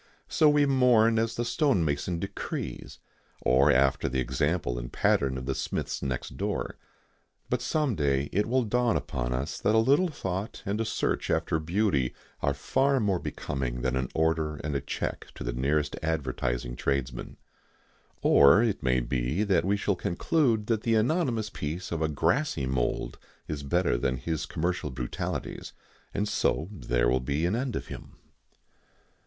So 0.27 0.49
we 0.49 0.65
mourn 0.65 1.19
as 1.19 1.35
the 1.35 1.45
stonemason 1.45 2.17
decrees, 2.17 2.97
or 3.39 3.71
after 3.71 4.09
the 4.09 4.19
example 4.19 4.79
and 4.79 4.91
pattern 4.91 5.37
of 5.37 5.45
the 5.45 5.53
Smiths 5.53 6.01
next 6.01 6.37
door. 6.37 6.75
But 7.51 7.61
some 7.61 7.93
day 7.93 8.27
it 8.31 8.47
will 8.47 8.63
dawn 8.63 8.97
upon 8.97 9.31
us 9.31 9.59
that 9.59 9.75
a 9.75 9.77
little 9.77 10.07
thought 10.07 10.63
and 10.65 10.81
a 10.81 10.85
search 10.85 11.29
after 11.29 11.59
beauty 11.59 12.15
are 12.41 12.55
far 12.55 12.99
more 12.99 13.19
becoming 13.19 13.81
than 13.83 13.95
an 13.95 14.09
order 14.15 14.55
and 14.63 14.75
a 14.75 14.81
cheque 14.81 15.27
to 15.35 15.43
the 15.43 15.53
nearest 15.53 15.95
advertising 16.01 16.75
tradesman. 16.75 17.37
Or 18.23 18.63
it 18.63 18.81
may 18.81 19.01
be 19.01 19.45
we 19.63 19.77
shall 19.77 19.95
conclude 19.95 20.65
that 20.65 20.81
the 20.81 20.95
anonymous 20.95 21.51
peace 21.51 21.91
of 21.91 22.01
a 22.01 22.09
grassy 22.09 22.65
mould 22.65 23.19
is 23.47 23.61
better 23.61 23.99
than 23.99 24.17
his 24.17 24.47
commercial 24.47 24.89
brutalities, 24.89 25.73
and 26.11 26.27
so 26.27 26.67
there 26.71 27.07
will 27.07 27.19
be 27.19 27.45
an 27.45 27.55
end 27.55 27.75
of 27.75 27.85
him. 27.89 28.15